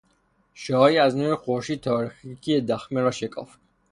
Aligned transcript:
شعاعی 0.53 0.97
از 0.97 1.15
نور 1.15 1.35
خورشید 1.35 1.81
تاریکی 1.81 2.61
دخمه 2.61 3.01
را 3.01 3.11
شکافت 3.11 3.59